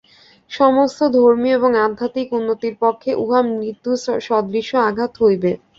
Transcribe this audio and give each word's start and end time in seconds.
সমস্ত 0.51 0.99
ধর্মীয় 1.15 1.55
এবং 1.55 1.71
আধ্যাত্মিক 1.85 2.27
উন্নতির 2.37 2.75
পক্ষে 2.83 3.11
উহা 3.23 3.39
মৃত্যু-সদৃশ 3.51 4.69
আঘাত 4.87 5.11
হইবে। 5.21 5.51